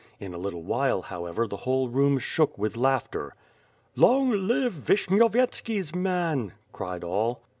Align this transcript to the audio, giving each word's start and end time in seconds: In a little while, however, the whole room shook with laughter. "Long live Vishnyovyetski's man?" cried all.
In 0.19 0.33
a 0.33 0.39
little 0.39 0.63
while, 0.63 1.03
however, 1.03 1.45
the 1.47 1.57
whole 1.57 1.87
room 1.87 2.17
shook 2.17 2.57
with 2.57 2.75
laughter. 2.75 3.35
"Long 3.95 4.31
live 4.31 4.73
Vishnyovyetski's 4.73 5.93
man?" 5.93 6.53
cried 6.73 7.03
all. 7.03 7.43